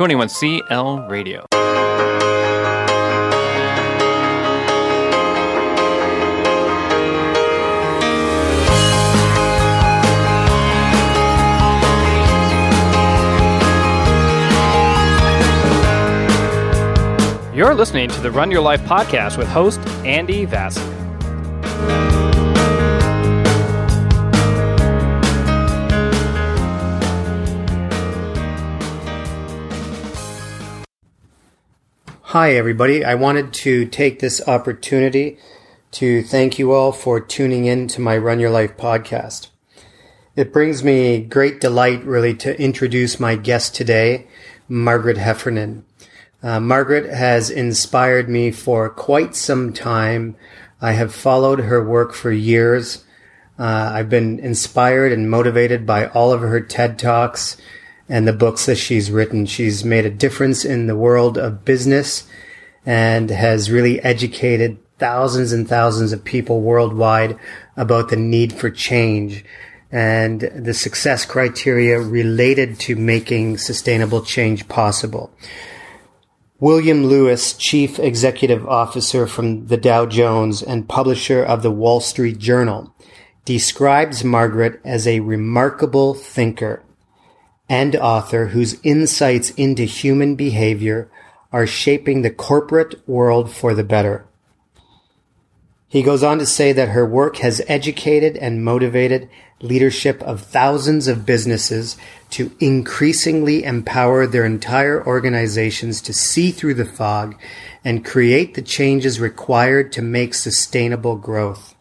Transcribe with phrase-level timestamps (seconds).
[0.00, 1.44] 21CL Radio.
[17.54, 22.29] You're listening to the Run Your Life podcast with host Andy Vasily.
[32.30, 33.04] Hi, everybody.
[33.04, 35.36] I wanted to take this opportunity
[35.90, 39.48] to thank you all for tuning in to my Run Your Life podcast.
[40.36, 44.28] It brings me great delight, really, to introduce my guest today,
[44.68, 45.84] Margaret Heffernan.
[46.40, 50.36] Uh, Margaret has inspired me for quite some time.
[50.80, 53.04] I have followed her work for years.
[53.58, 57.56] Uh, I've been inspired and motivated by all of her TED Talks
[58.10, 59.46] and the books that she's written.
[59.46, 62.26] She's made a difference in the world of business
[62.84, 67.38] and has really educated thousands and thousands of people worldwide
[67.76, 69.44] about the need for change
[69.92, 75.32] and the success criteria related to making sustainable change possible.
[76.58, 82.38] William Lewis, Chief Executive Officer from the Dow Jones and publisher of the Wall Street
[82.38, 82.94] Journal,
[83.44, 86.82] describes Margaret as a remarkable thinker
[87.70, 91.08] and author whose insights into human behavior
[91.52, 94.26] are shaping the corporate world for the better.
[95.86, 99.28] He goes on to say that her work has educated and motivated
[99.60, 101.96] leadership of thousands of businesses
[102.30, 107.40] to increasingly empower their entire organizations to see through the fog
[107.84, 111.76] and create the changes required to make sustainable growth.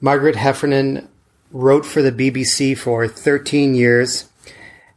[0.00, 1.08] Margaret Heffernan
[1.50, 4.28] wrote for the BBC for 13 years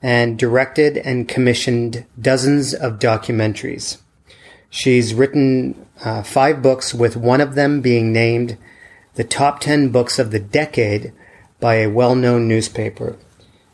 [0.02, 3.98] and directed and commissioned dozens of documentaries.
[4.70, 8.58] She's written uh, five books, with one of them being named
[9.16, 11.12] the top 10 books of the decade
[11.60, 13.18] by a well known newspaper.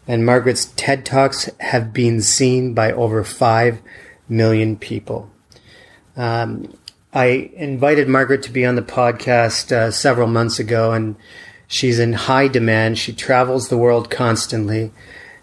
[0.08, 3.81] And Margaret's TED Talks have been seen by over 5
[4.30, 5.30] million people.
[6.16, 6.74] Um,
[7.14, 11.16] I invited Margaret to be on the podcast uh, several months ago, and
[11.68, 12.97] she's in high demand.
[12.97, 14.91] She travels the world constantly,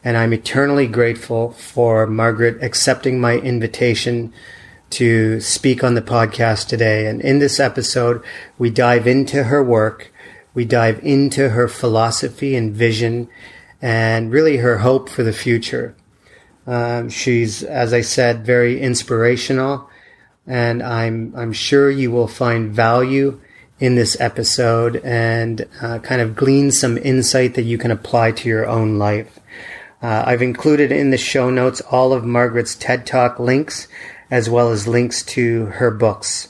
[0.04, 4.32] and I'm eternally grateful for Margaret accepting my invitation
[4.90, 7.06] to speak on the podcast today.
[7.06, 8.22] And in this episode,
[8.58, 10.12] we dive into her work,
[10.54, 13.28] we dive into her philosophy and vision,
[13.80, 15.94] and really her hope for the future.
[16.66, 19.88] Um, she's, as I said, very inspirational,
[20.46, 23.40] and I'm I'm sure you will find value
[23.80, 28.48] in this episode and uh, kind of glean some insight that you can apply to
[28.48, 29.40] your own life.
[30.02, 33.86] Uh, I've included in the show notes all of Margaret's TED Talk links
[34.32, 36.48] as well as links to her books.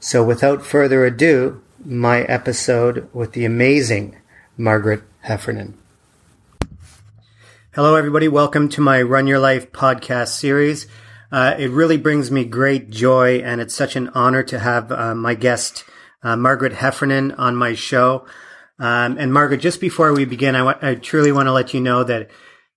[0.00, 4.16] So without further ado, my episode with the amazing
[4.56, 5.76] Margaret Heffernan.
[7.74, 8.26] Hello, everybody.
[8.26, 10.86] Welcome to my Run Your Life podcast series.
[11.30, 15.14] Uh, it really brings me great joy, and it's such an honor to have uh,
[15.14, 15.84] my guest,
[16.22, 18.24] uh, Margaret Heffernan, on my show.
[18.78, 21.80] Um, and Margaret, just before we begin, I, w- I truly want to let you
[21.80, 22.30] know that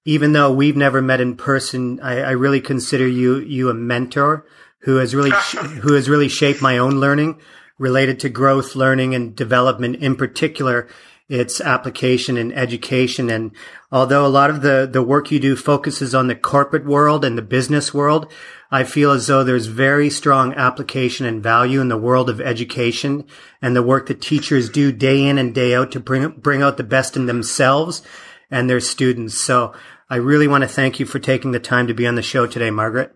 [0.07, 4.45] even though we've never met in person, I, I really consider you you a mentor
[4.79, 5.31] who has really
[5.81, 7.39] who has really shaped my own learning
[7.77, 9.97] related to growth, learning, and development.
[9.97, 10.87] In particular,
[11.27, 13.29] its application in education.
[13.29, 13.51] And
[13.91, 17.37] although a lot of the the work you do focuses on the corporate world and
[17.37, 18.31] the business world,
[18.71, 23.25] I feel as though there's very strong application and value in the world of education
[23.61, 26.77] and the work that teachers do day in and day out to bring bring out
[26.77, 28.01] the best in themselves
[28.49, 29.37] and their students.
[29.37, 29.73] So
[30.09, 32.47] I really want to thank you for taking the time to be on the show
[32.47, 33.13] today, Margaret.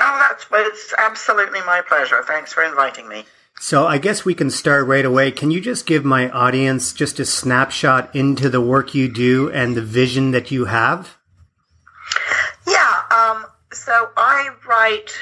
[0.00, 2.22] Oh, that's it's absolutely my pleasure.
[2.22, 3.24] Thanks for inviting me.
[3.58, 5.30] So I guess we can start right away.
[5.30, 9.76] Can you just give my audience just a snapshot into the work you do and
[9.76, 11.16] the vision that you have?
[12.66, 13.02] Yeah.
[13.10, 15.12] Um, so I write,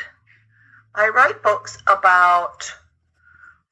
[0.95, 2.73] I write books about,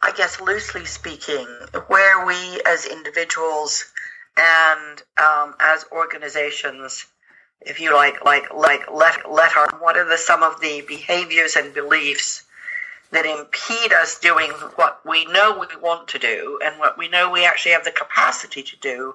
[0.00, 1.46] I guess, loosely speaking,
[1.88, 3.84] where we as individuals
[4.36, 7.06] and um, as organizations
[7.66, 8.88] if you like, like, like
[9.56, 12.44] our, what are the, some of the behaviors and beliefs
[13.10, 17.30] that impede us doing what we know we want to do and what we know
[17.30, 19.14] we actually have the capacity to do,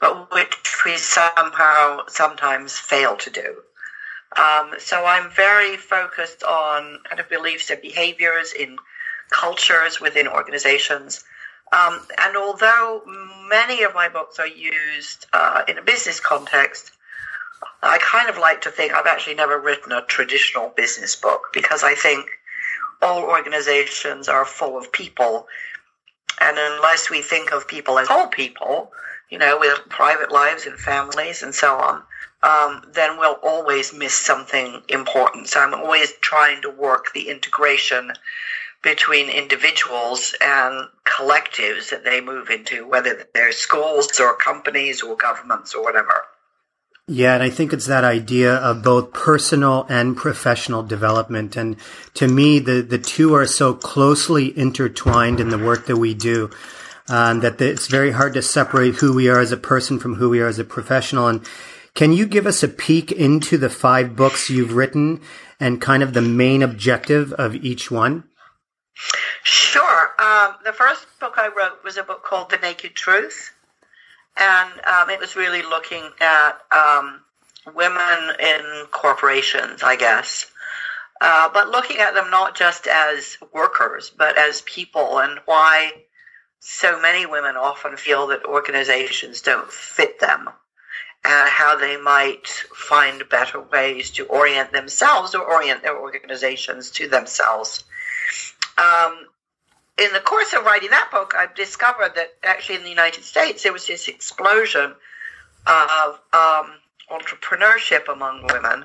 [0.00, 3.62] but which we somehow sometimes fail to do.
[4.36, 8.76] Um, so I'm very focused on kind of beliefs and behaviors in
[9.30, 11.24] cultures within organizations.
[11.72, 13.02] Um, and although
[13.48, 16.92] many of my books are used uh, in a business context,
[17.82, 21.82] I kind of like to think I've actually never written a traditional business book because
[21.82, 22.28] I think
[23.02, 25.46] all organizations are full of people.
[26.40, 28.92] And unless we think of people as whole people,
[29.30, 32.02] you know, with private lives and families and so on,
[32.42, 35.48] um, then we'll always miss something important.
[35.48, 38.12] So I'm always trying to work the integration
[38.82, 45.74] between individuals and collectives that they move into, whether they're schools or companies or governments
[45.74, 46.22] or whatever.
[47.10, 51.56] Yeah, and I think it's that idea of both personal and professional development.
[51.56, 51.76] And
[52.14, 56.50] to me, the, the two are so closely intertwined in the work that we do.
[57.08, 60.28] Um, that it's very hard to separate who we are as a person from who
[60.28, 61.28] we are as a professional.
[61.28, 61.48] And
[61.94, 65.22] can you give us a peek into the five books you've written
[65.58, 68.24] and kind of the main objective of each one?
[69.42, 70.10] Sure.
[70.18, 73.54] Um, the first book I wrote was a book called The Naked Truth
[74.38, 77.20] and um, it was really looking at um,
[77.74, 80.50] women in corporations, I guess.
[81.20, 85.90] Uh, but looking at them not just as workers, but as people, and why
[86.60, 90.48] so many women often feel that organizations don't fit them,
[91.24, 97.08] and how they might find better ways to orient themselves or orient their organizations to
[97.08, 97.82] themselves.
[98.76, 99.26] Um,
[99.98, 103.62] in the course of writing that book, I discovered that actually in the United States
[103.62, 104.94] there was this explosion
[105.66, 106.72] of um,
[107.10, 108.84] entrepreneurship among women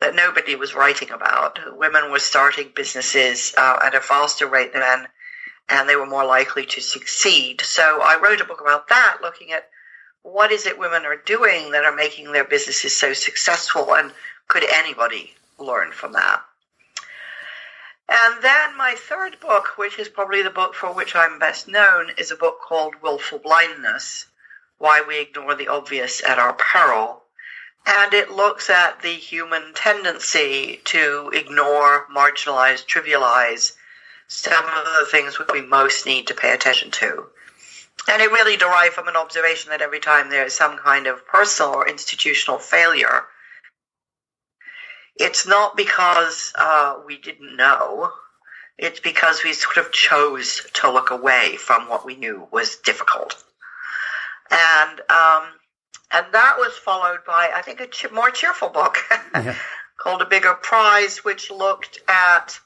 [0.00, 1.58] that nobody was writing about.
[1.76, 5.08] Women were starting businesses uh, at a faster rate than men,
[5.68, 7.60] and they were more likely to succeed.
[7.62, 9.68] So I wrote a book about that, looking at
[10.22, 14.12] what is it women are doing that are making their businesses so successful, and
[14.48, 16.42] could anybody learn from that?
[18.08, 22.10] And then my third book, which is probably the book for which I'm best known,
[22.16, 24.26] is a book called Willful Blindness
[24.78, 27.24] Why We Ignore the Obvious at Our Peril.
[27.84, 33.72] And it looks at the human tendency to ignore, marginalize, trivialize
[34.28, 37.26] some of the things we most need to pay attention to.
[38.08, 41.26] And it really derived from an observation that every time there is some kind of
[41.26, 43.26] personal or institutional failure,
[45.18, 48.12] it's not because uh, we didn't know.
[48.78, 53.42] It's because we sort of chose to look away from what we knew was difficult.
[54.50, 55.44] And um,
[56.12, 58.98] and that was followed by, I think, a ch- more cheerful book
[59.34, 59.56] yeah.
[59.98, 62.58] called A Bigger Prize, which looked at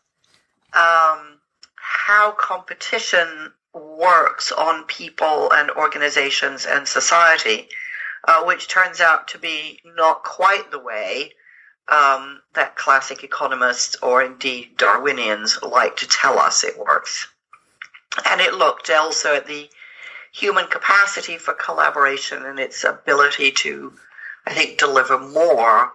[0.74, 1.38] um,
[1.76, 7.68] how competition works on people and organizations and society,
[8.26, 11.32] uh, which turns out to be not quite the way
[11.88, 17.26] um, that classic economists or indeed Darwinians like to tell us it works.
[18.24, 19.68] And it looked also at the
[20.32, 23.92] human capacity for collaboration and its ability to,
[24.46, 25.92] I think, deliver more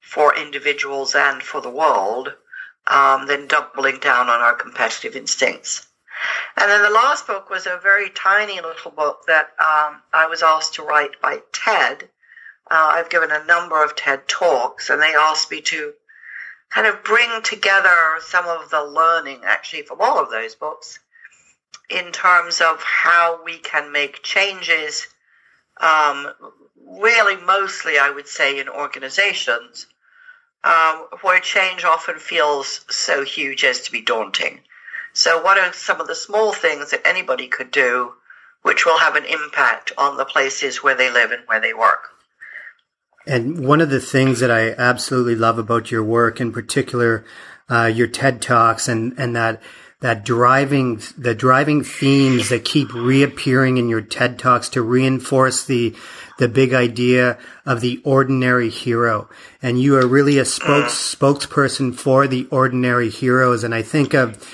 [0.00, 2.34] for individuals and for the world
[2.86, 5.86] um, than doubling down on our competitive instincts.
[6.56, 10.42] And then the last book was a very tiny little book that um, I was
[10.42, 12.08] asked to write by TED
[12.70, 15.92] uh, I've given a number of TED Talks, and they asked me to
[16.70, 20.98] kind of bring together some of the learning actually from all of those books
[21.90, 25.06] in terms of how we can make changes,
[25.78, 26.32] um,
[26.86, 29.86] really mostly, I would say, in organizations,
[30.64, 34.60] um, where change often feels so huge as to be daunting.
[35.12, 38.14] So, what are some of the small things that anybody could do
[38.62, 42.10] which will have an impact on the places where they live and where they work?
[43.26, 47.24] And one of the things that I absolutely love about your work, in particular,
[47.70, 49.62] uh, your TED talks and, and that,
[50.00, 55.94] that driving, the driving themes that keep reappearing in your TED talks to reinforce the,
[56.38, 59.28] the big idea of the ordinary hero.
[59.62, 63.62] And you are really a spokes, spokesperson for the ordinary heroes.
[63.62, 64.44] And I think of,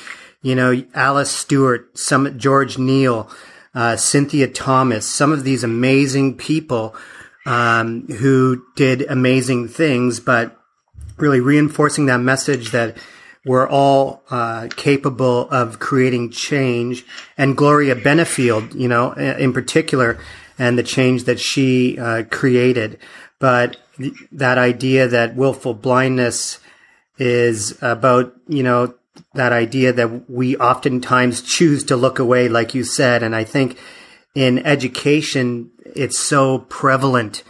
[0.43, 3.35] you know, Alice Stewart, some, George Kneale,
[3.75, 6.95] uh, Cynthia Thomas, some of these amazing people
[7.49, 10.55] um, who did amazing things, but
[11.17, 12.99] really reinforcing that message that
[13.47, 17.07] we're all uh, capable of creating change.
[17.39, 20.19] And Gloria Benefield, you know, in particular,
[20.59, 22.99] and the change that she uh, created.
[23.39, 26.59] But th- that idea that willful blindness
[27.17, 28.95] is about, you know,
[29.33, 33.23] that idea that we oftentimes choose to look away, like you said.
[33.23, 33.79] And I think
[34.39, 37.43] in education, it's so prevalent.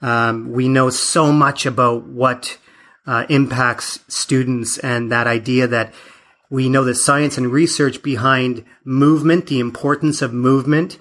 [0.00, 2.58] Um, we know so much about what
[3.06, 5.92] uh, impacts students and that idea that
[6.52, 10.98] We know the science and research behind movement, the importance of movement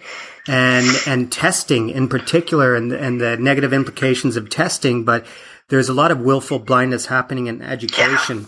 [0.47, 5.03] and, and testing in particular and, and the negative implications of testing.
[5.03, 5.25] But
[5.67, 8.47] there's a lot of willful blindness happening in education.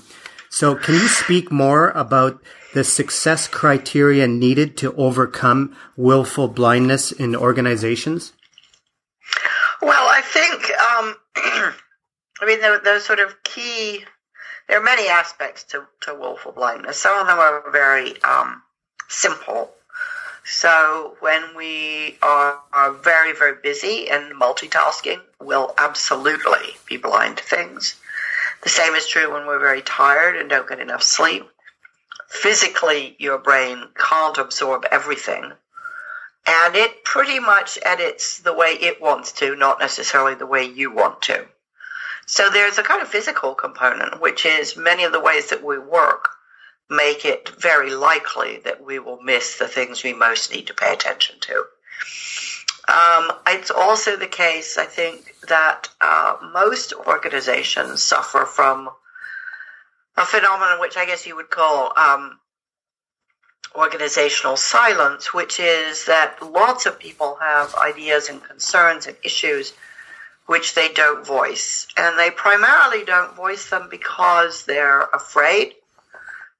[0.54, 2.40] So can you speak more about
[2.76, 8.34] the success criteria needed to overcome willful blindness in organizations?
[9.82, 11.16] Well, I think, um,
[12.40, 14.06] I mean, those sort of key
[14.68, 17.00] there are many aspects to, to willful blindness.
[17.00, 18.62] Some of them are very um,
[19.10, 19.72] simple.
[20.46, 27.44] So when we are, are very, very busy and multitasking, we'll absolutely be blind to
[27.44, 27.96] things.
[28.64, 31.50] The same is true when we're very tired and don't get enough sleep.
[32.30, 35.52] Physically, your brain can't absorb everything.
[36.46, 40.92] And it pretty much edits the way it wants to, not necessarily the way you
[40.92, 41.46] want to.
[42.26, 45.78] So there's a kind of physical component, which is many of the ways that we
[45.78, 46.30] work
[46.90, 50.94] make it very likely that we will miss the things we most need to pay
[50.94, 51.66] attention to.
[52.88, 58.90] Um, it's also the case, I think, that uh, most organizations suffer from
[60.18, 62.40] a phenomenon which I guess you would call um,
[63.76, 69.74] organizational silence, which is that lots of people have ideas and concerns and issues
[70.46, 71.88] which they don't voice.
[71.98, 75.74] And they primarily don't voice them because they're afraid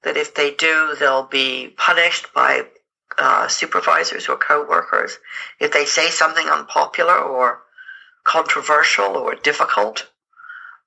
[0.02, 2.66] that if they do, they'll be punished by
[3.18, 5.18] uh, supervisors or coworkers
[5.60, 7.60] if they say something unpopular or
[8.24, 10.08] controversial or difficult.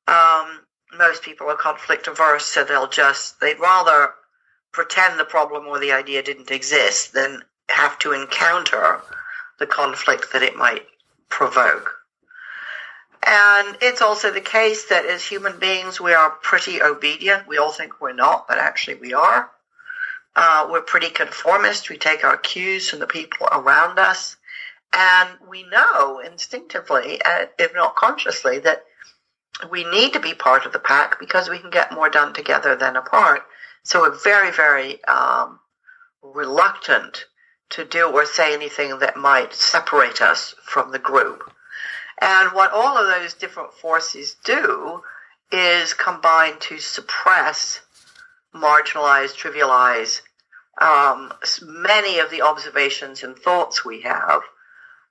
[0.07, 0.61] Um,
[0.97, 4.13] most people are conflict averse, so they'll just, they'd rather
[4.71, 9.01] pretend the problem or the idea didn't exist than have to encounter
[9.59, 10.85] the conflict that it might
[11.29, 11.93] provoke.
[13.23, 17.47] And it's also the case that as human beings, we are pretty obedient.
[17.47, 19.51] We all think we're not, but actually we are.
[20.39, 21.89] Uh, we're pretty conformist.
[21.89, 24.37] We take our cues from the people around us.
[24.93, 28.85] And we know instinctively, uh, if not consciously, that
[29.71, 32.75] we need to be part of the pack because we can get more done together
[32.75, 33.41] than apart.
[33.81, 35.59] So we're very, very um,
[36.21, 37.25] reluctant
[37.71, 41.51] to do or say anything that might separate us from the group.
[42.21, 45.01] And what all of those different forces do
[45.51, 47.81] is combine to suppress,
[48.53, 50.21] marginalize, trivialize
[50.79, 54.41] um, many of the observations and thoughts we have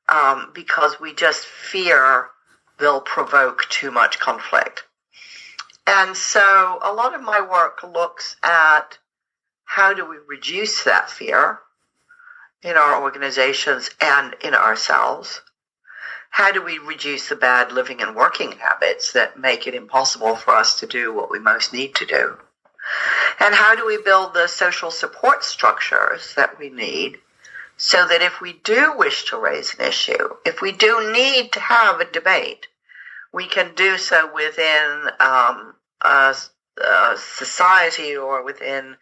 [0.08, 2.28] um, because we just fear
[2.78, 4.84] they'll provoke too much conflict.
[5.86, 8.98] And so a lot of my work looks at
[9.64, 11.60] how do we reduce that fear
[12.62, 15.40] in our organizations and in ourselves
[16.36, 20.54] how do we reduce the bad living and working habits that make it impossible for
[20.54, 22.36] us to do what we most need to do?
[23.40, 27.18] And how do we build the social support structures that we need
[27.76, 31.60] so that if we do wish to raise an issue, if we do need to
[31.60, 32.68] have a debate,
[33.32, 36.34] we can do so within um, a,
[36.82, 38.96] a society or within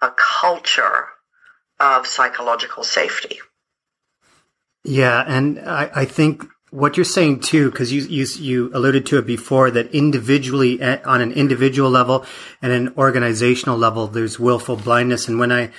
[0.00, 1.06] a culture
[1.80, 3.40] of psychological safety.
[4.84, 9.18] Yeah, and I, I think what you're saying too, because you, you you alluded to
[9.18, 12.24] it before, that individually eh, on an individual level
[12.62, 15.28] and an organizational level, there's willful blindness.
[15.28, 15.70] And when I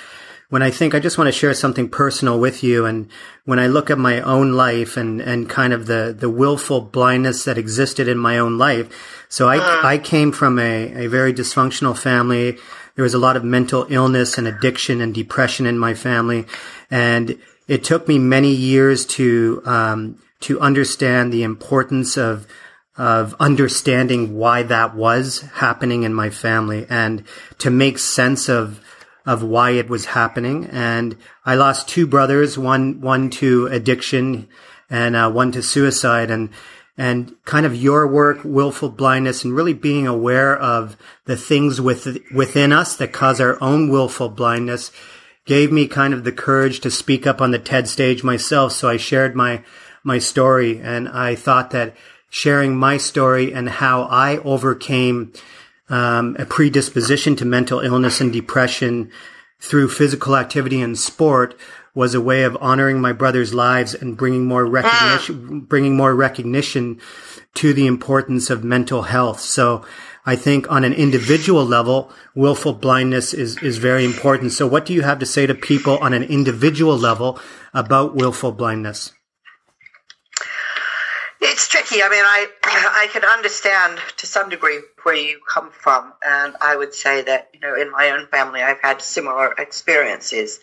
[0.49, 3.09] when I think I just want to share something personal with you, and
[3.43, 7.43] when I look at my own life and and kind of the the willful blindness
[7.45, 9.87] that existed in my own life, so I uh-huh.
[9.87, 12.59] I came from a a very dysfunctional family.
[12.95, 16.45] There was a lot of mental illness and addiction and depression in my family,
[16.91, 17.35] and
[17.67, 22.47] it took me many years to um, to understand the importance of
[22.95, 27.23] of understanding why that was happening in my family and
[27.57, 28.79] to make sense of
[29.25, 30.65] of why it was happening.
[30.65, 34.47] And I lost two brothers, one one to addiction
[34.89, 36.29] and uh, one to suicide.
[36.29, 36.49] And
[36.97, 40.95] and kind of your work, willful blindness, and really being aware of
[41.25, 44.91] the things with, within us that cause our own willful blindness
[45.45, 48.73] gave me kind of the courage to speak up on the TED stage myself.
[48.73, 49.63] So I shared my
[50.03, 50.79] my story.
[50.79, 51.95] And I thought that
[52.29, 55.33] sharing my story and how I overcame
[55.89, 59.11] um, a predisposition to mental illness and depression
[59.59, 61.55] through physical activity and sport
[61.95, 66.99] was a way of honoring my brother's lives and bringing more recognition, bringing more recognition
[67.53, 69.39] to the importance of mental health.
[69.39, 69.85] So
[70.25, 74.53] I think on an individual level, willful blindness is, is very important.
[74.53, 77.39] So what do you have to say to people on an individual level
[77.73, 79.13] about willful blindness?
[81.45, 82.01] It's tricky.
[82.01, 86.77] I mean, I I can understand to some degree where you come from, and I
[86.77, 90.61] would say that you know in my own family I've had similar experiences.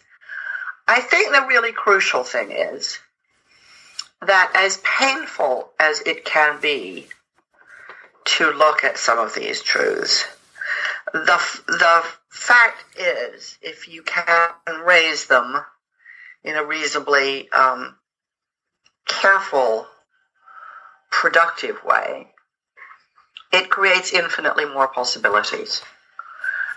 [0.88, 2.99] I think the really crucial thing is
[4.26, 7.08] that as painful as it can be
[8.25, 10.25] to look at some of these truths,
[11.12, 14.50] the the fact is, if you can
[14.82, 15.60] raise them
[16.42, 17.96] in a reasonably um,
[19.06, 19.87] careful
[21.11, 22.29] productive way,
[23.52, 25.83] it creates infinitely more possibilities.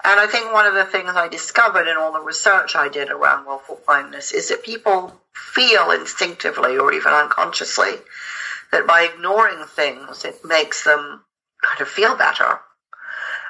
[0.04, 3.10] And I think one of the things I discovered in all the research I did
[3.10, 7.94] around willful blindness is that people feel instinctively or even unconsciously
[8.72, 11.24] that by ignoring things, it makes them
[11.62, 12.60] kind of feel better.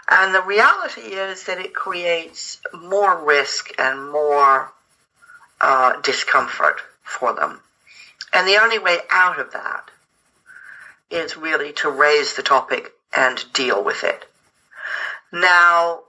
[0.07, 4.71] And the reality is that it creates more risk and more
[5.61, 7.61] uh, discomfort for them.
[8.33, 9.89] And the only way out of that
[11.13, 14.25] is really to raise the topic and deal with it.
[15.31, 16.01] Now,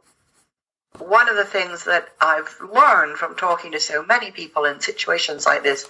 [0.98, 5.46] one of the things that I've learned from talking to so many people in situations
[5.46, 5.88] like this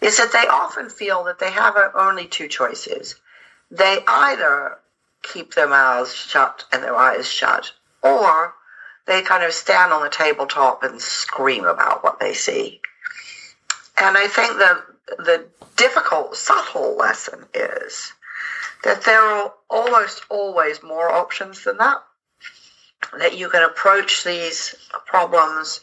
[0.00, 3.16] is that they often feel that they have only two choices.
[3.70, 4.78] They either
[5.22, 7.72] keep their mouths shut and their eyes shut,
[8.02, 8.54] or
[9.06, 12.80] they kind of stand on the tabletop and scream about what they see.
[13.98, 14.82] And I think that
[15.18, 15.46] the
[15.76, 18.12] difficult, subtle lesson is
[18.84, 22.02] that there are almost always more options than that.
[23.18, 24.74] That you can approach these
[25.06, 25.80] problems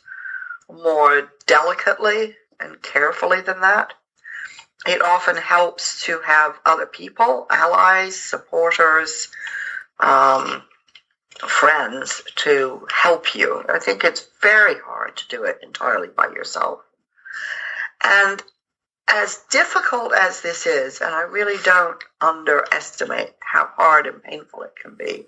[0.70, 3.94] more delicately and carefully than that.
[4.86, 9.30] It often helps to have other people, allies, supporters,
[10.00, 10.64] um,
[11.40, 13.64] friends to help you.
[13.70, 16.80] I think it's very hard to do it entirely by yourself.
[18.04, 18.44] And
[19.13, 24.74] as difficult as this is, and I really don't underestimate how hard and painful it
[24.75, 25.27] can be,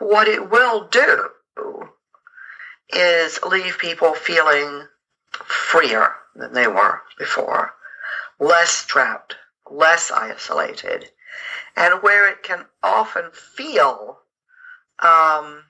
[0.00, 1.28] what it will do
[2.92, 4.88] is leave people feeling
[5.30, 7.74] freer than they were before,
[8.40, 9.36] less trapped,
[9.70, 11.08] less isolated,
[11.76, 14.18] and where it can often feel
[14.98, 15.62] um,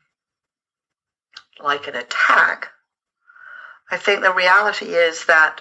[1.62, 2.68] like an attack,
[3.90, 5.60] I think the reality is that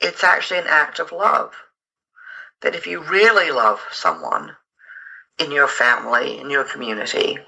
[0.00, 1.52] it's actually an act of love.
[2.62, 4.56] That if you really love someone
[5.38, 7.38] in your family, in your community,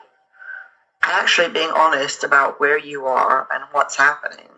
[1.03, 4.49] actually being honest about where you are and what's happening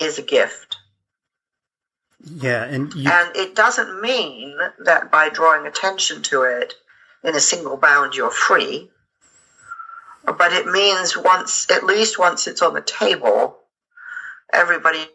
[0.00, 0.76] is a gift.
[2.24, 3.10] Yeah, and you...
[3.10, 6.74] and it doesn't mean that by drawing attention to it
[7.22, 8.90] in a single bound you're free,
[10.24, 13.58] but it means once, at least once it's on the table,
[14.52, 15.06] everybody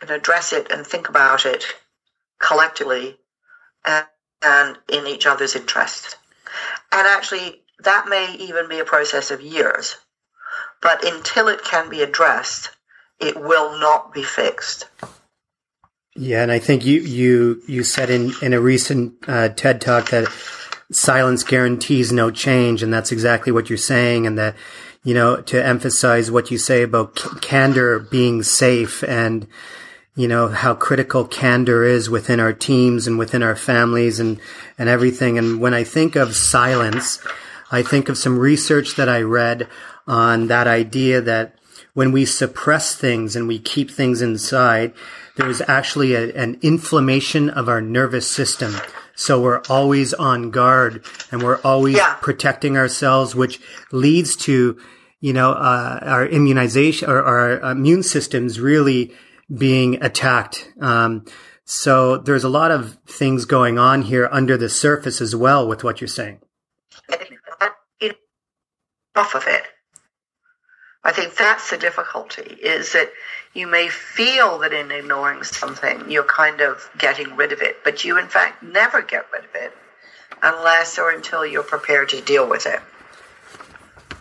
[0.00, 1.64] can address it and think about it
[2.38, 3.16] collectively
[3.84, 4.06] and,
[4.42, 6.16] and in each other's interest.
[6.92, 9.96] And actually, that may even be a process of years.
[10.80, 12.70] But until it can be addressed,
[13.18, 14.86] it will not be fixed.
[16.16, 20.10] Yeah, and I think you you you said in in a recent uh, TED talk
[20.10, 20.28] that
[20.92, 24.54] silence guarantees no change, and that's exactly what you're saying, and that
[25.04, 29.46] you know, to emphasize what you say about candor being safe and,
[30.16, 34.40] you know, how critical candor is within our teams and within our families and,
[34.78, 35.36] and everything.
[35.36, 37.18] And when I think of silence,
[37.70, 39.68] I think of some research that I read
[40.06, 41.54] on that idea that
[41.92, 44.94] when we suppress things and we keep things inside,
[45.36, 48.74] there's actually a, an inflammation of our nervous system.
[49.16, 52.14] So we're always on guard and we're always yeah.
[52.20, 53.60] protecting ourselves, which
[53.92, 54.78] leads to,
[55.20, 59.12] you know, uh, our immunization or our immune systems really
[59.56, 60.70] being attacked.
[60.80, 61.24] Um,
[61.64, 65.84] so there's a lot of things going on here under the surface as well with
[65.84, 66.40] what you're saying.
[69.16, 69.62] Off of it.
[71.04, 73.10] I think that's the difficulty is that
[73.54, 78.04] you may feel that in ignoring something, you're kind of getting rid of it, but
[78.04, 79.72] you in fact never get rid of it
[80.42, 82.80] unless or until you're prepared to deal with it.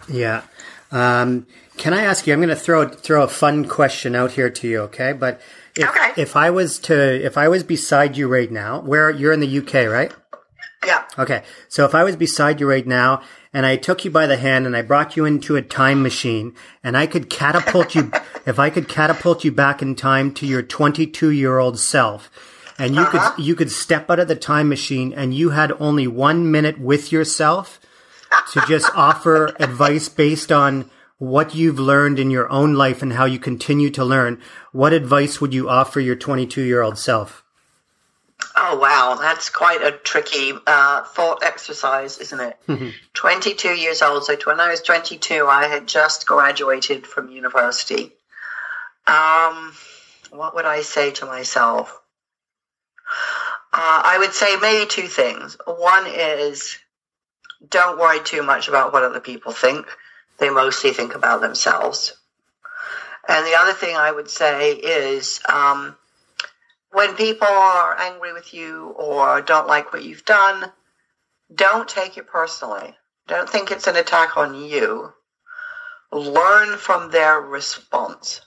[0.07, 0.43] Yeah.
[0.91, 2.33] Um, can I ask you?
[2.33, 5.11] I'm going to throw throw a fun question out here to you, okay?
[5.11, 5.41] But
[5.75, 6.11] if okay.
[6.15, 9.57] if I was to if I was beside you right now, where you're in the
[9.57, 10.13] UK, right?
[10.85, 11.03] Yeah.
[11.17, 11.43] Okay.
[11.69, 14.65] So if I was beside you right now and I took you by the hand
[14.65, 18.11] and I brought you into a time machine and I could catapult you,
[18.45, 22.31] if I could catapult you back in time to your 22 year old self
[22.79, 23.35] and you uh-huh.
[23.35, 26.79] could, you could step out of the time machine and you had only one minute
[26.79, 27.79] with yourself
[28.51, 30.89] to just offer advice based on
[31.19, 35.39] what you've learned in your own life and how you continue to learn, what advice
[35.39, 37.42] would you offer your 22 year old self?
[38.55, 39.17] Oh, wow.
[39.19, 42.93] That's quite a tricky uh, thought exercise, isn't it?
[43.13, 44.25] 22 years old.
[44.25, 48.11] So when I was 22, I had just graduated from university.
[49.07, 49.73] Um,
[50.31, 51.99] what would I say to myself?
[53.71, 55.57] Uh, I would say maybe two things.
[55.65, 56.77] One is
[57.69, 59.87] don't worry too much about what other people think.
[60.37, 62.13] They mostly think about themselves.
[63.27, 65.95] And the other thing I would say is um,
[67.03, 70.71] when people are angry with you or don't like what you've done,
[71.53, 72.95] don't take it personally.
[73.27, 75.11] Don't think it's an attack on you.
[76.13, 78.39] Learn from their response.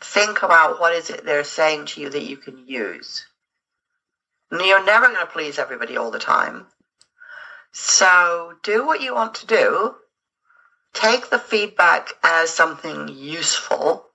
[0.00, 3.26] Think about what is it they're saying to you that you can use.
[4.52, 6.66] And you're never going to please everybody all the time.
[7.72, 9.96] So do what you want to do.
[10.92, 14.09] Take the feedback as something useful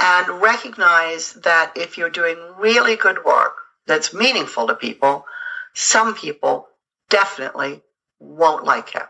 [0.00, 5.26] and recognize that if you're doing really good work that's meaningful to people,
[5.74, 6.68] some people
[7.10, 7.82] definitely
[8.18, 9.06] won't like it.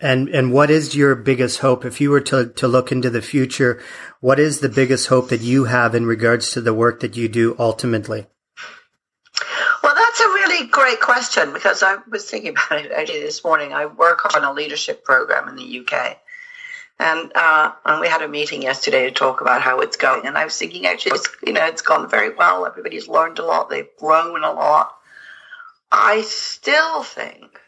[0.00, 3.22] And and what is your biggest hope if you were to to look into the
[3.22, 3.80] future?
[4.20, 7.28] What is the biggest hope that you have in regards to the work that you
[7.28, 8.26] do ultimately?
[9.82, 13.72] Well, that's a really great question because I was thinking about it this morning.
[13.72, 16.18] I work on a leadership program in the UK.
[16.98, 20.26] And, uh, and we had a meeting yesterday to talk about how it's going.
[20.26, 22.64] And I was thinking, actually, it's, you know, it's gone very well.
[22.64, 23.70] Everybody's learned a lot.
[23.70, 24.94] They've grown a lot.
[25.90, 27.60] I still think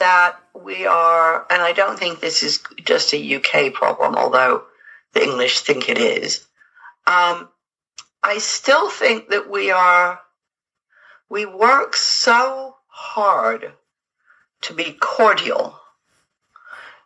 [0.00, 4.64] that we are, and I don't think this is just a UK problem, although
[5.12, 6.46] the English think it is.
[7.06, 7.48] Um,
[8.22, 10.20] I still think that we are,
[11.28, 13.72] we work so hard
[14.62, 15.78] to be cordial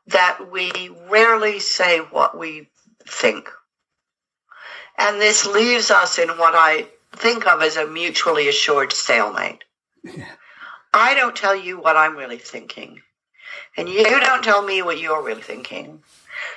[0.08, 2.68] that we rarely say what we
[3.06, 3.50] think.
[4.96, 9.64] And this leaves us in what I think of as a mutually assured stalemate.
[10.02, 10.26] Yeah.
[10.92, 13.02] I don't tell you what I'm really thinking,
[13.76, 16.02] and you don't tell me what you're really thinking.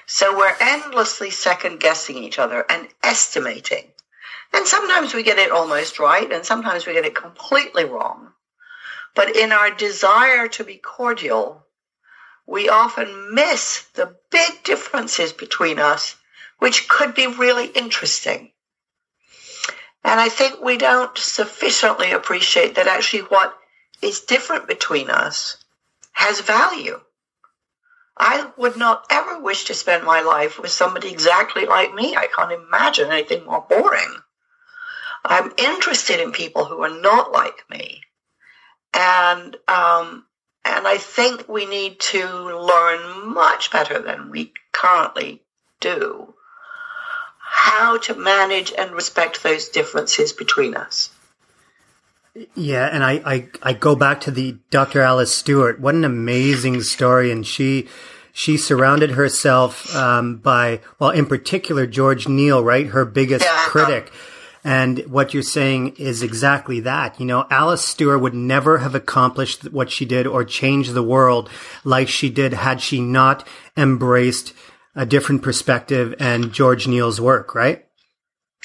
[0.05, 3.85] So we're endlessly second guessing each other and estimating.
[4.53, 8.29] And sometimes we get it almost right, and sometimes we get it completely wrong.
[9.15, 11.65] But in our desire to be cordial,
[12.51, 16.17] we often miss the big differences between us,
[16.59, 18.51] which could be really interesting.
[20.03, 23.57] And I think we don't sufficiently appreciate that actually what
[24.01, 25.63] is different between us
[26.11, 26.99] has value.
[28.17, 32.17] I would not ever wish to spend my life with somebody exactly like me.
[32.17, 34.13] I can't imagine anything more boring.
[35.23, 38.01] I'm interested in people who are not like me.
[38.93, 40.25] And, um,
[40.63, 45.41] and I think we need to learn much better than we currently
[45.79, 46.33] do
[47.53, 51.09] how to manage and respect those differences between us.
[52.55, 55.01] Yeah, and I, I, I go back to the Dr.
[55.01, 55.79] Alice Stewart.
[55.81, 57.29] What an amazing story.
[57.29, 57.89] And she,
[58.31, 62.87] she surrounded herself, um, by, well, in particular, George Kneale, right?
[62.87, 63.65] Her biggest yeah.
[63.65, 64.13] critic.
[64.63, 67.19] And what you're saying is exactly that.
[67.19, 71.49] You know, Alice Stewart would never have accomplished what she did or changed the world
[71.83, 74.53] like she did had she not embraced
[74.95, 77.85] a different perspective and George Kneale's work, right?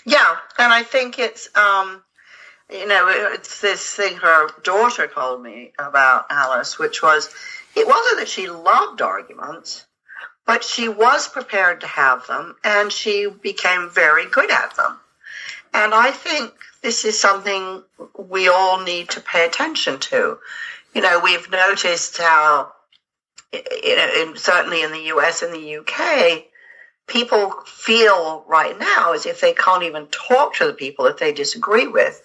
[0.04, 0.36] Yeah.
[0.58, 2.02] And I think it's, um,
[2.70, 7.32] you know, it's this thing her daughter told me about Alice, which was
[7.74, 9.84] it wasn't that she loved arguments,
[10.46, 14.98] but she was prepared to have them and she became very good at them.
[15.76, 17.82] And I think this is something
[18.18, 20.38] we all need to pay attention to.
[20.94, 22.72] You know, we've noticed how,
[23.52, 26.44] you know, in, certainly in the US and the UK,
[27.06, 31.32] people feel right now as if they can't even talk to the people that they
[31.32, 32.22] disagree with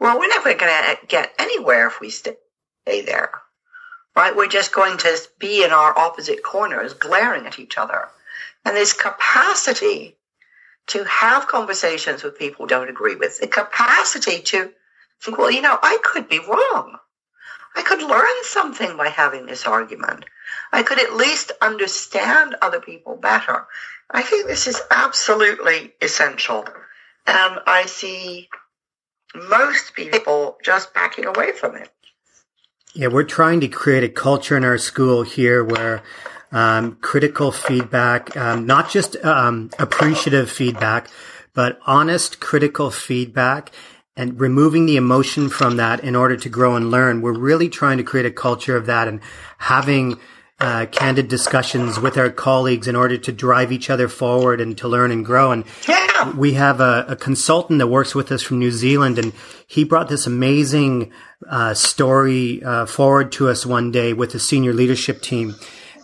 [0.00, 2.36] well, we're never going to get anywhere if we stay
[2.86, 3.32] there,
[4.14, 4.36] right?
[4.36, 8.08] We're just going to be in our opposite corners, glaring at each other.
[8.64, 10.16] And this capacity
[10.88, 14.70] to have conversations with people who don't agree with, the capacity to
[15.20, 16.98] think, well, you know, I could be wrong.
[17.76, 20.24] I could learn something by having this argument.
[20.72, 23.66] I could at least understand other people better.
[24.10, 26.64] I think this is absolutely essential.
[27.26, 28.48] And I see
[29.34, 31.90] most people just backing away from it.
[32.94, 36.02] Yeah, we're trying to create a culture in our school here where
[36.52, 41.08] um, critical feedback, um, not just um, appreciative feedback,
[41.54, 43.70] but honest critical feedback
[44.16, 47.20] and removing the emotion from that in order to grow and learn.
[47.20, 49.20] We're really trying to create a culture of that and
[49.58, 50.18] having
[50.60, 54.88] uh, candid discussions with our colleagues in order to drive each other forward and to
[54.88, 55.52] learn and grow.
[55.52, 56.32] And Yeah.
[56.32, 59.32] we have a, a consultant that works with us from New Zealand, and
[59.68, 61.12] he brought this amazing
[61.48, 65.54] uh, story uh, forward to us one day with the senior leadership team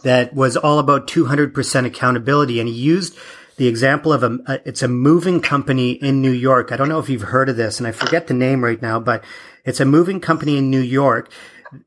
[0.05, 2.61] that was all about 200% accountability.
[2.61, 3.19] And he used
[3.57, 6.73] the example of a, it's a moving company in New York.
[6.73, 8.99] I don't know if you've heard of this, and I forget the name right now,
[8.99, 9.25] but
[9.65, 11.31] it's a moving company in New York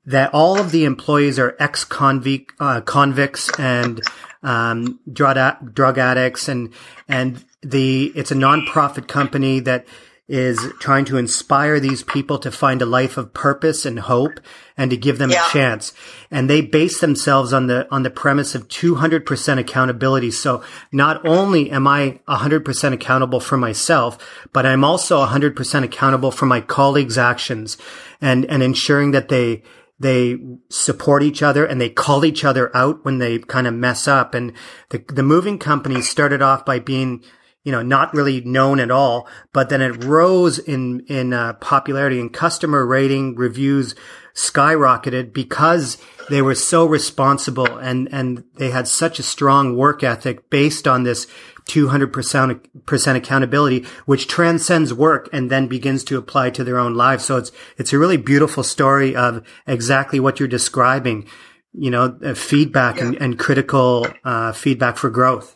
[0.05, 4.01] that all of the employees are ex convict uh, convicts and
[4.43, 6.73] um, drug drug addicts, and
[7.07, 9.85] and the it's a nonprofit company that
[10.27, 14.41] is trying to inspire these people to find a life of purpose and hope
[14.75, 15.45] and to give them Yeah.
[15.47, 15.93] a chance.
[16.29, 20.31] And they base themselves on the on the premise of 200% accountability.
[20.31, 20.61] So
[20.91, 24.17] not only am I 100% accountable for myself,
[24.51, 27.77] but I'm also 100% accountable for my colleagues' actions
[28.21, 29.63] and and ensuring that they
[29.99, 30.37] they
[30.69, 34.35] support each other and they call each other out when they kind of mess up.
[34.35, 34.51] And
[34.89, 37.23] the the moving company started off by being
[37.67, 42.17] you know, not really known at all, but then it rose in, in uh, popularity
[42.17, 43.93] and customer rating reviews
[44.33, 45.97] skyrocketed because
[46.29, 51.03] they were so responsible and, and they had such a strong work ethic based on
[51.03, 51.27] this
[51.65, 57.25] 200% accountability, which transcends work and then begins to apply to their own lives.
[57.25, 61.27] So it's, it's a really beautiful story of exactly what you're describing,
[61.73, 65.53] you know, uh, feedback and, and critical, uh, feedback for growth.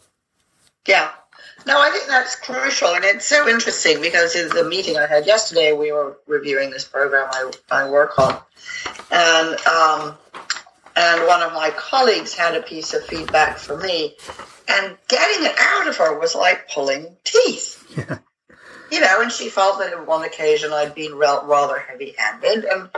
[0.86, 1.12] Yeah.
[1.66, 2.90] No, I think that's crucial.
[2.90, 6.84] And it's so interesting because in the meeting I had yesterday, we were reviewing this
[6.84, 8.38] program I, I work on.
[9.12, 10.18] And, um,
[10.96, 14.16] and one of my colleagues had a piece of feedback for me.
[14.68, 17.78] And getting it out of her was like pulling teeth.
[18.92, 22.66] You know, and she felt that on one occasion I'd been rather heavy handed.
[22.66, 22.90] And,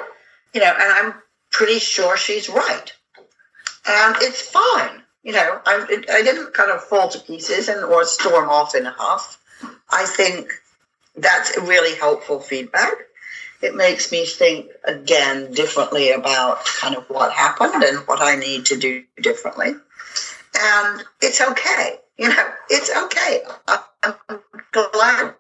[0.54, 1.14] you know, and I'm
[1.52, 2.94] pretty sure she's right.
[3.88, 5.03] And it's fine.
[5.24, 8.86] You know, I, I didn't kind of fall to pieces and or storm off in
[8.86, 9.40] a huff.
[9.90, 10.50] I think
[11.16, 12.94] that's really helpful feedback.
[13.62, 18.66] It makes me think again differently about kind of what happened and what I need
[18.68, 19.76] to do differently.
[20.60, 22.00] And it's okay.
[22.18, 23.44] You know, it's okay.
[24.04, 24.16] I'm
[24.72, 25.36] glad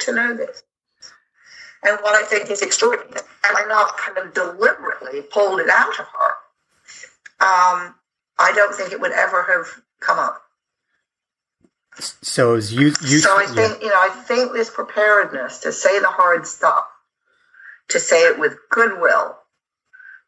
[0.00, 0.64] to know this.
[1.84, 5.98] And what I think is extraordinary, and I not kind of deliberately pulled it out
[5.98, 6.32] of her.
[7.44, 7.94] Um,
[8.38, 9.66] I don't think it would ever have
[10.00, 10.42] come up.
[12.00, 13.54] So is you, you, so I yeah.
[13.54, 16.86] think you know, I think this preparedness to say the hard stuff,
[17.88, 19.36] to say it with goodwill,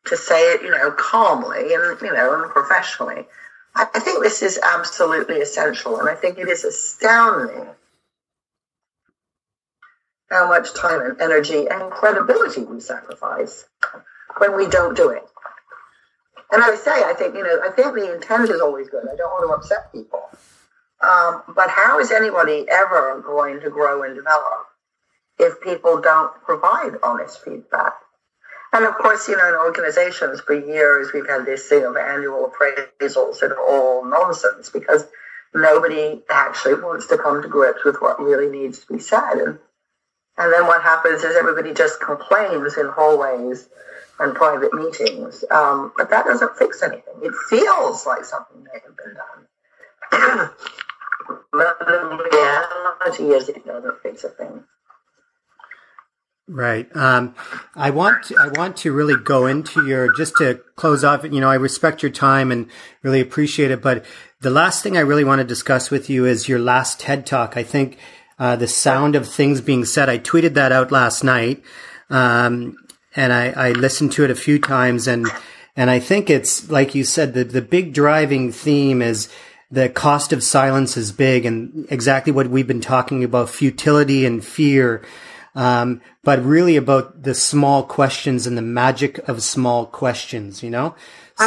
[0.06, 3.26] to say it, you know, calmly and you know, and professionally.
[3.74, 7.66] I, I think this is absolutely essential, and I think it is astounding
[10.30, 13.64] how much time and energy and credibility we sacrifice
[14.38, 15.24] when we don't do it.
[16.54, 19.02] And I say, I think, you know, I think the intent is always good.
[19.12, 20.22] I don't want to upset people.
[21.00, 24.66] Um, but how is anybody ever going to grow and develop
[25.40, 27.94] if people don't provide honest feedback?
[28.72, 32.48] And of course, you know, in organizations for years, we've had this thing of annual
[32.48, 35.08] appraisals that are all nonsense because
[35.54, 39.38] nobody actually wants to come to grips with what really needs to be said.
[39.38, 39.58] And,
[40.38, 43.68] and then what happens is everybody just complains in hallways
[44.18, 45.44] and private meetings.
[45.50, 47.14] Um, but that doesn't fix anything.
[47.22, 50.50] It feels like something may have been done.
[53.48, 54.24] it doesn't fix.
[56.46, 56.94] Right.
[56.94, 57.34] Um,
[57.74, 61.24] I want to, I want to really go into your just to close off.
[61.24, 62.68] You know, I respect your time and
[63.02, 63.80] really appreciate it.
[63.80, 64.04] But
[64.40, 67.56] the last thing I really want to discuss with you is your last TED talk.
[67.56, 67.96] I think
[68.38, 70.10] uh, the sound of things being said.
[70.10, 71.62] I tweeted that out last night,
[72.10, 72.76] um,
[73.16, 75.06] and I, I listened to it a few times.
[75.06, 75.26] And
[75.76, 79.28] and I think it's like you said, the the big driving theme is
[79.70, 84.44] the cost of silence is big, and exactly what we've been talking about: futility and
[84.44, 85.02] fear
[85.54, 90.94] um, but really about the small questions and the magic of small questions, you know?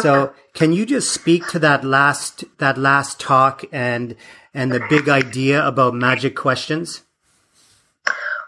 [0.01, 4.15] So can you just speak to that last, that last talk and,
[4.53, 7.03] and the big idea about magic questions?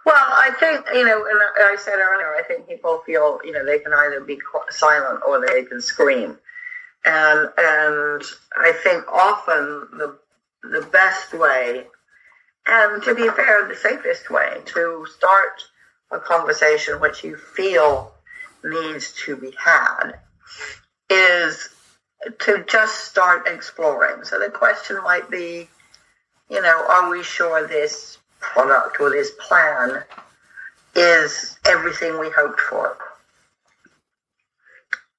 [0.05, 3.65] Well, I think, you know, and I said earlier, I think people feel, you know,
[3.65, 6.37] they can either be silent or they can scream.
[7.05, 8.23] And, and
[8.57, 10.17] I think often the,
[10.63, 11.85] the best way
[12.71, 15.63] and to be fair, the safest way to start
[16.11, 18.13] a conversation which you feel
[18.63, 20.19] needs to be had
[21.09, 21.69] is
[22.41, 24.23] to just start exploring.
[24.23, 25.67] So the question might be,
[26.47, 30.03] you know, are we sure this product or this plan
[30.95, 32.97] is everything we hoped for?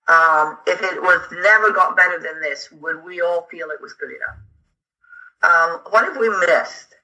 [0.08, 3.92] Um, if it was never got better than this, would we all feel it was
[3.92, 4.36] good enough?
[5.42, 6.94] Um, what have we missed?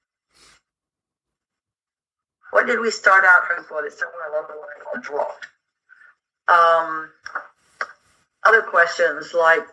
[2.50, 5.46] What did we start out hoping for that somewhere along the got dropped?
[6.48, 7.10] Um,
[8.44, 9.66] other questions like,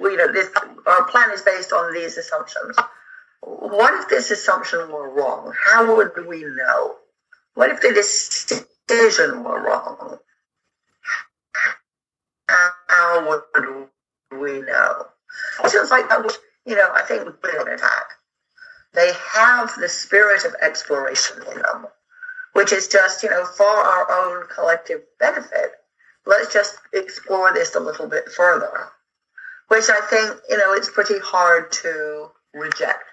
[0.00, 0.48] we know this,
[0.86, 2.76] our plan is based on these assumptions.
[3.72, 5.50] What if this assumption were wrong?
[5.64, 6.96] How would we know?
[7.54, 7.94] What if the
[8.86, 10.18] decision were wrong?
[12.46, 13.88] How would
[14.38, 15.06] we know?
[15.58, 18.10] Questions like that, you know, I think would be an attack.
[18.92, 21.86] They have the spirit of exploration in them,
[22.52, 25.72] which is just, you know, for our own collective benefit.
[26.26, 28.90] Let's just explore this a little bit further,
[29.68, 33.04] which I think, you know, it's pretty hard to reject.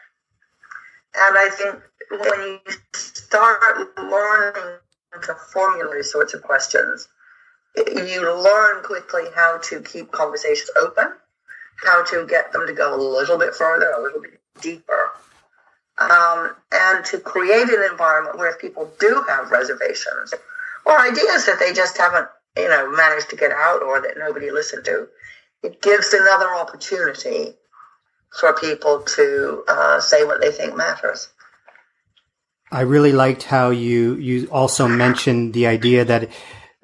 [1.16, 2.60] And I think when you
[2.94, 4.80] start learning
[5.24, 7.08] to formulate sorts of questions,
[7.76, 11.14] you learn quickly how to keep conversations open,
[11.84, 15.12] how to get them to go a little bit further, a little bit deeper,
[15.98, 20.34] um, and to create an environment where people do have reservations
[20.86, 24.52] or ideas that they just haven't, you know, managed to get out or that nobody
[24.52, 25.08] listened to,
[25.64, 27.54] it gives another opportunity
[28.32, 31.30] for people to uh, say what they think matters.
[32.72, 36.30] I really liked how you you also mentioned the idea that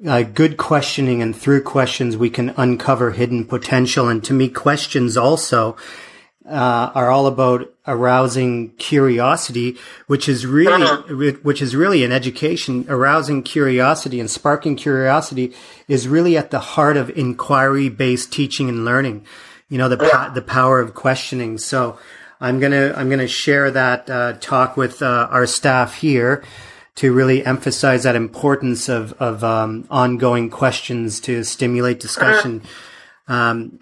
[0.05, 4.10] uh, good questioning and through questions we can uncover hidden potential.
[4.10, 5.77] And to me, questions also
[6.45, 9.77] uh, are all about arousing curiosity,
[10.08, 11.38] which is really uh-huh.
[11.43, 12.86] which is really an education.
[12.89, 15.53] Arousing curiosity and sparking curiosity
[15.88, 19.25] is really at the heart of inquiry based teaching and learning
[19.69, 20.30] you know, the, yeah.
[20.30, 21.58] the power of questioning.
[21.58, 21.97] So
[22.39, 26.43] I'm going to, I'm going to share that, uh, talk with, uh, our staff here
[26.95, 32.62] to really emphasize that importance of, of, um, ongoing questions to stimulate discussion.
[33.28, 33.80] Um,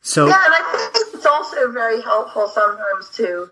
[0.00, 0.26] so.
[0.26, 3.50] Yeah, and I think it's also very helpful sometimes to,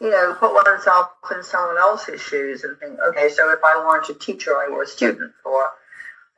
[0.00, 4.08] you know, put oneself in someone else's shoes and think, okay, so if I weren't
[4.08, 5.70] a teacher, I were a student, or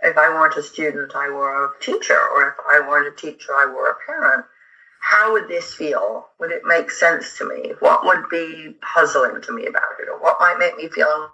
[0.03, 3.53] if I weren't a student, I were a teacher, or if I weren't a teacher,
[3.53, 4.47] I were a parent
[5.01, 6.27] how would this feel?
[6.39, 7.73] Would it make sense to me?
[7.81, 10.09] What would be puzzling to me about it?
[10.09, 11.31] Or what might make me feel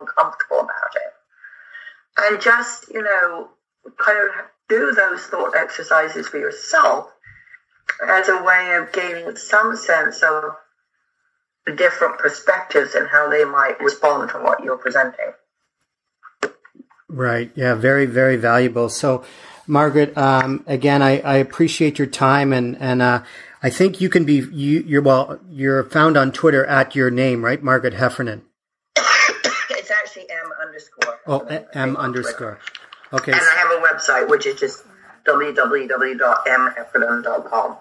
[0.00, 1.12] uncomfortable about it?
[2.18, 3.50] And just, you know,
[3.98, 4.30] kind of
[4.68, 7.12] do those thought exercises for yourself
[8.08, 10.56] as a way of gaining some sense of
[11.66, 15.32] the different perspectives and how they might respond to what you're presenting.
[17.08, 17.52] Right.
[17.54, 17.74] Yeah.
[17.74, 18.88] Very, very valuable.
[18.88, 19.24] So,
[19.66, 23.22] Margaret, um, again, I, I, appreciate your time and, and, uh,
[23.62, 27.42] I think you can be, you, you're, well, you're found on Twitter at your name,
[27.42, 27.62] right?
[27.62, 28.42] Margaret Heffernan.
[28.96, 31.18] it's actually M underscore.
[31.26, 32.58] Oh, M underscore.
[33.14, 33.32] Okay.
[33.32, 34.84] And I have a website, which is just
[35.24, 37.76] www.mheffernan.com.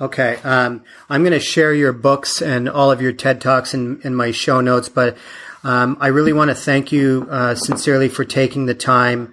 [0.00, 0.36] Okay.
[0.42, 4.16] Um, I'm going to share your books and all of your TED Talks in, in
[4.16, 5.16] my show notes, but
[5.62, 9.32] um, I really want to thank you uh, sincerely for taking the time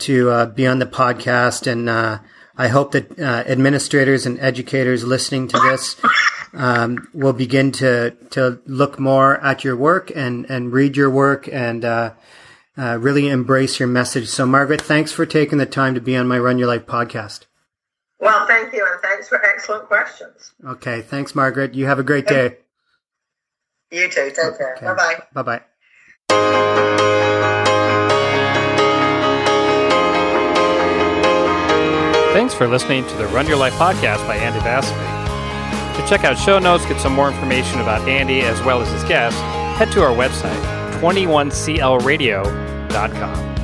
[0.00, 1.70] to uh, be on the podcast.
[1.70, 2.18] And uh,
[2.56, 5.96] I hope that uh, administrators and educators listening to this
[6.54, 11.48] um, will begin to to look more at your work and and read your work
[11.48, 12.14] and uh,
[12.76, 14.28] uh, really embrace your message.
[14.28, 17.46] So, Margaret, thanks for taking the time to be on my Run Your Life podcast.
[18.20, 20.52] Well, thank you, and thanks for excellent questions.
[20.64, 21.74] Okay, thanks, Margaret.
[21.74, 22.56] You have a great day.
[23.90, 24.32] You too.
[24.34, 24.76] Take care.
[24.82, 25.42] Bye bye.
[25.42, 25.60] Bye
[26.28, 27.24] bye.
[32.38, 34.96] Thanks for listening to the Run Your Life podcast by Andy Vasily.
[36.00, 39.02] To check out show notes, get some more information about Andy as well as his
[39.08, 39.40] guests,
[39.76, 40.62] head to our website,
[41.00, 43.57] 21clradio.com.